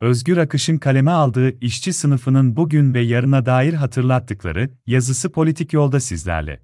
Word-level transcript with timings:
Özgür 0.00 0.36
Akış'ın 0.36 0.78
kaleme 0.78 1.10
aldığı 1.10 1.60
işçi 1.60 1.92
sınıfının 1.92 2.56
bugün 2.56 2.94
ve 2.94 3.00
yarına 3.00 3.46
dair 3.46 3.74
hatırlattıkları 3.74 4.70
yazısı 4.86 5.32
politik 5.32 5.72
yolda 5.72 6.00
sizlerle. 6.00 6.60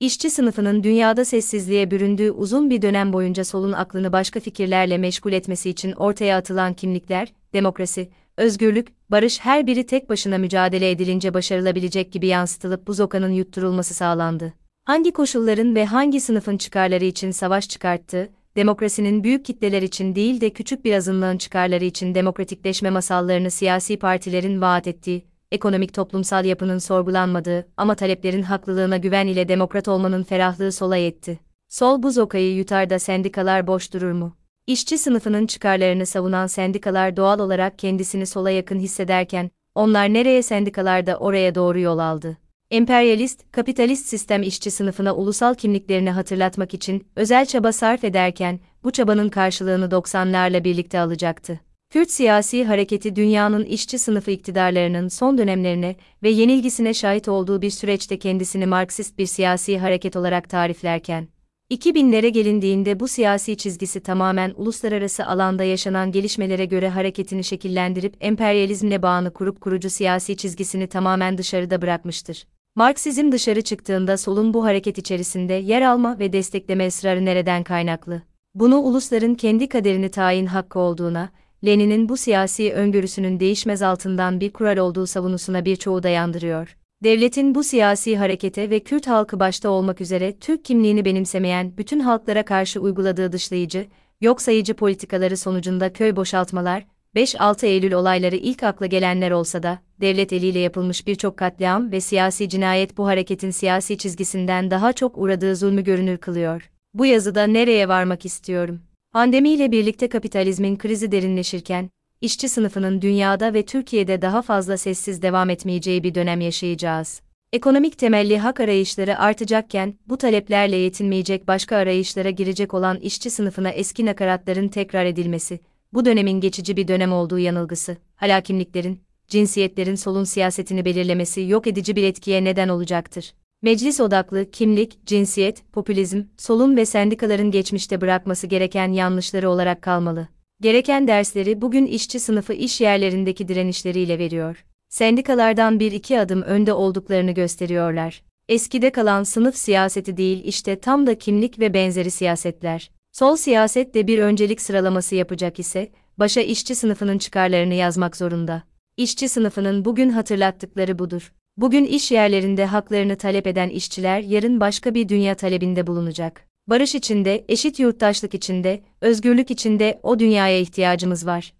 İşçi 0.00 0.30
sınıfının 0.30 0.84
dünyada 0.84 1.24
sessizliğe 1.24 1.90
büründüğü 1.90 2.30
uzun 2.30 2.70
bir 2.70 2.82
dönem 2.82 3.12
boyunca 3.12 3.44
solun 3.44 3.72
aklını 3.72 4.12
başka 4.12 4.40
fikirlerle 4.40 4.98
meşgul 4.98 5.32
etmesi 5.32 5.70
için 5.70 5.92
ortaya 5.92 6.38
atılan 6.38 6.74
kimlikler, 6.74 7.32
demokrasi, 7.52 8.10
özgürlük, 8.36 8.88
barış 9.10 9.40
her 9.40 9.66
biri 9.66 9.86
tek 9.86 10.08
başına 10.08 10.38
mücadele 10.38 10.90
edilince 10.90 11.34
başarılabilecek 11.34 12.12
gibi 12.12 12.26
yansıtılıp 12.26 12.86
bu 12.86 12.94
zokanın 12.94 13.32
yutturulması 13.32 13.94
sağlandı. 13.94 14.61
Hangi 14.84 15.12
koşulların 15.12 15.74
ve 15.74 15.84
hangi 15.84 16.20
sınıfın 16.20 16.56
çıkarları 16.56 17.04
için 17.04 17.30
savaş 17.30 17.68
çıkarttı, 17.68 18.30
demokrasinin 18.56 19.24
büyük 19.24 19.44
kitleler 19.44 19.82
için 19.82 20.14
değil 20.14 20.40
de 20.40 20.50
küçük 20.50 20.84
bir 20.84 20.94
azınlığın 20.94 21.38
çıkarları 21.38 21.84
için 21.84 22.14
demokratikleşme 22.14 22.90
masallarını 22.90 23.50
siyasi 23.50 23.98
partilerin 23.98 24.60
vaat 24.60 24.86
ettiği, 24.86 25.24
ekonomik 25.52 25.94
toplumsal 25.94 26.44
yapının 26.44 26.78
sorgulanmadığı 26.78 27.68
ama 27.76 27.94
taleplerin 27.94 28.42
haklılığına 28.42 28.96
güven 28.96 29.26
ile 29.26 29.48
demokrat 29.48 29.88
olmanın 29.88 30.22
ferahlığı 30.22 30.72
sola 30.72 30.96
yetti. 30.96 31.40
Sol 31.68 32.02
bu 32.02 32.10
zokayı 32.10 32.54
yutar 32.54 32.90
da 32.90 32.98
sendikalar 32.98 33.66
boş 33.66 33.92
durur 33.92 34.12
mu? 34.12 34.36
İşçi 34.66 34.98
sınıfının 34.98 35.46
çıkarlarını 35.46 36.06
savunan 36.06 36.46
sendikalar 36.46 37.16
doğal 37.16 37.38
olarak 37.38 37.78
kendisini 37.78 38.26
sola 38.26 38.50
yakın 38.50 38.78
hissederken, 38.78 39.50
onlar 39.74 40.12
nereye 40.12 40.42
sendikalar 40.42 41.06
da 41.06 41.16
oraya 41.16 41.54
doğru 41.54 41.80
yol 41.80 41.98
aldı. 41.98 42.41
Emperyalist, 42.72 43.52
kapitalist 43.52 44.06
sistem 44.06 44.42
işçi 44.42 44.70
sınıfına 44.70 45.14
ulusal 45.14 45.54
kimliklerini 45.54 46.10
hatırlatmak 46.10 46.74
için 46.74 47.06
özel 47.16 47.46
çaba 47.46 47.72
sarf 47.72 48.04
ederken, 48.04 48.60
bu 48.84 48.90
çabanın 48.90 49.28
karşılığını 49.28 49.84
90'larla 49.84 50.64
birlikte 50.64 51.00
alacaktı. 51.00 51.60
Kürt 51.90 52.10
siyasi 52.10 52.64
hareketi 52.64 53.16
dünyanın 53.16 53.64
işçi 53.64 53.98
sınıfı 53.98 54.30
iktidarlarının 54.30 55.08
son 55.08 55.38
dönemlerine 55.38 55.96
ve 56.22 56.30
yenilgisine 56.30 56.94
şahit 56.94 57.28
olduğu 57.28 57.62
bir 57.62 57.70
süreçte 57.70 58.18
kendisini 58.18 58.66
Marksist 58.66 59.18
bir 59.18 59.26
siyasi 59.26 59.78
hareket 59.78 60.16
olarak 60.16 60.48
tariflerken, 60.50 61.28
2000'lere 61.70 62.28
gelindiğinde 62.28 63.00
bu 63.00 63.08
siyasi 63.08 63.56
çizgisi 63.56 64.00
tamamen 64.00 64.52
uluslararası 64.56 65.26
alanda 65.26 65.64
yaşanan 65.64 66.12
gelişmelere 66.12 66.64
göre 66.64 66.88
hareketini 66.88 67.44
şekillendirip 67.44 68.16
emperyalizmle 68.20 69.02
bağını 69.02 69.32
kurup 69.32 69.60
kurucu 69.60 69.90
siyasi 69.90 70.36
çizgisini 70.36 70.86
tamamen 70.86 71.38
dışarıda 71.38 71.82
bırakmıştır. 71.82 72.44
Marksizm 72.74 73.32
dışarı 73.32 73.62
çıktığında 73.62 74.16
solun 74.16 74.54
bu 74.54 74.64
hareket 74.64 74.98
içerisinde 74.98 75.52
yer 75.52 75.82
alma 75.82 76.18
ve 76.18 76.32
destekleme 76.32 76.86
ısrarı 76.86 77.24
nereden 77.24 77.64
kaynaklı? 77.64 78.22
Bunu 78.54 78.78
ulusların 78.78 79.34
kendi 79.34 79.68
kaderini 79.68 80.10
tayin 80.10 80.46
hakkı 80.46 80.78
olduğuna, 80.78 81.28
Lenin'in 81.64 82.08
bu 82.08 82.16
siyasi 82.16 82.72
öngörüsünün 82.72 83.40
değişmez 83.40 83.82
altından 83.82 84.40
bir 84.40 84.52
kural 84.52 84.76
olduğu 84.76 85.06
savunusuna 85.06 85.64
birçoğu 85.64 86.02
dayandırıyor. 86.02 86.76
Devletin 87.04 87.54
bu 87.54 87.64
siyasi 87.64 88.16
harekete 88.16 88.70
ve 88.70 88.80
Kürt 88.80 89.06
halkı 89.06 89.40
başta 89.40 89.70
olmak 89.70 90.00
üzere 90.00 90.38
Türk 90.38 90.64
kimliğini 90.64 91.04
benimsemeyen 91.04 91.76
bütün 91.76 92.00
halklara 92.00 92.44
karşı 92.44 92.80
uyguladığı 92.80 93.32
dışlayıcı, 93.32 93.86
yok 94.20 94.42
sayıcı 94.42 94.74
politikaları 94.74 95.36
sonucunda 95.36 95.92
köy 95.92 96.16
boşaltmalar, 96.16 96.86
5-6 97.16 97.66
Eylül 97.66 97.92
olayları 97.92 98.36
ilk 98.36 98.62
akla 98.62 98.86
gelenler 98.86 99.30
olsa 99.30 99.62
da, 99.62 99.78
devlet 100.00 100.32
eliyle 100.32 100.58
yapılmış 100.58 101.06
birçok 101.06 101.36
katliam 101.36 101.92
ve 101.92 102.00
siyasi 102.00 102.48
cinayet 102.48 102.98
bu 102.98 103.06
hareketin 103.06 103.50
siyasi 103.50 103.98
çizgisinden 103.98 104.70
daha 104.70 104.92
çok 104.92 105.18
uğradığı 105.18 105.56
zulmü 105.56 105.84
görünür 105.84 106.18
kılıyor. 106.18 106.70
Bu 106.94 107.06
yazıda 107.06 107.46
nereye 107.46 107.88
varmak 107.88 108.24
istiyorum? 108.24 108.80
Pandemiyle 109.12 109.72
birlikte 109.72 110.08
kapitalizmin 110.08 110.76
krizi 110.76 111.12
derinleşirken, 111.12 111.90
işçi 112.20 112.48
sınıfının 112.48 113.02
dünyada 113.02 113.54
ve 113.54 113.64
Türkiye'de 113.64 114.22
daha 114.22 114.42
fazla 114.42 114.76
sessiz 114.76 115.22
devam 115.22 115.50
etmeyeceği 115.50 116.04
bir 116.04 116.14
dönem 116.14 116.40
yaşayacağız. 116.40 117.22
Ekonomik 117.52 117.98
temelli 117.98 118.38
hak 118.38 118.60
arayışları 118.60 119.18
artacakken, 119.18 119.94
bu 120.06 120.18
taleplerle 120.18 120.76
yetinmeyecek 120.76 121.48
başka 121.48 121.76
arayışlara 121.76 122.30
girecek 122.30 122.74
olan 122.74 122.96
işçi 122.96 123.30
sınıfına 123.30 123.70
eski 123.70 124.06
nakaratların 124.06 124.68
tekrar 124.68 125.06
edilmesi, 125.06 125.60
bu 125.92 126.04
dönemin 126.04 126.40
geçici 126.40 126.76
bir 126.76 126.88
dönem 126.88 127.12
olduğu 127.12 127.38
yanılgısı, 127.38 127.96
hala 128.16 128.40
kimliklerin, 128.40 129.00
cinsiyetlerin 129.28 129.94
solun 129.94 130.24
siyasetini 130.24 130.84
belirlemesi 130.84 131.40
yok 131.40 131.66
edici 131.66 131.96
bir 131.96 132.04
etkiye 132.04 132.44
neden 132.44 132.68
olacaktır. 132.68 133.34
Meclis 133.62 134.00
odaklı 134.00 134.50
kimlik, 134.50 135.06
cinsiyet, 135.06 135.72
popülizm, 135.72 136.22
solun 136.38 136.76
ve 136.76 136.86
sendikaların 136.86 137.50
geçmişte 137.50 138.00
bırakması 138.00 138.46
gereken 138.46 138.92
yanlışları 138.92 139.50
olarak 139.50 139.82
kalmalı. 139.82 140.28
Gereken 140.60 141.08
dersleri 141.08 141.62
bugün 141.62 141.86
işçi 141.86 142.20
sınıfı 142.20 142.52
iş 142.52 142.80
yerlerindeki 142.80 143.48
direnişleriyle 143.48 144.18
veriyor. 144.18 144.64
Sendikalardan 144.88 145.80
bir 145.80 145.92
iki 145.92 146.20
adım 146.20 146.42
önde 146.42 146.72
olduklarını 146.72 147.32
gösteriyorlar. 147.32 148.22
Eskide 148.48 148.92
kalan 148.92 149.22
sınıf 149.22 149.56
siyaseti 149.56 150.16
değil 150.16 150.42
işte 150.44 150.80
tam 150.80 151.06
da 151.06 151.18
kimlik 151.18 151.58
ve 151.58 151.74
benzeri 151.74 152.10
siyasetler. 152.10 152.90
Sol 153.12 153.36
siyaset 153.36 153.94
de 153.94 154.06
bir 154.06 154.18
öncelik 154.18 154.60
sıralaması 154.60 155.14
yapacak 155.14 155.58
ise, 155.58 155.92
başa 156.18 156.40
işçi 156.40 156.74
sınıfının 156.74 157.18
çıkarlarını 157.18 157.74
yazmak 157.74 158.16
zorunda. 158.16 158.62
İşçi 158.96 159.28
sınıfının 159.28 159.84
bugün 159.84 160.10
hatırlattıkları 160.10 160.98
budur. 160.98 161.32
Bugün 161.56 161.84
iş 161.84 162.10
yerlerinde 162.10 162.66
haklarını 162.66 163.16
talep 163.16 163.46
eden 163.46 163.68
işçiler 163.68 164.20
yarın 164.20 164.60
başka 164.60 164.94
bir 164.94 165.08
dünya 165.08 165.34
talebinde 165.34 165.86
bulunacak. 165.86 166.48
Barış 166.66 166.94
içinde, 166.94 167.44
eşit 167.48 167.78
yurttaşlık 167.78 168.34
içinde, 168.34 168.82
özgürlük 169.00 169.50
içinde 169.50 170.00
o 170.02 170.18
dünyaya 170.18 170.58
ihtiyacımız 170.58 171.26
var. 171.26 171.52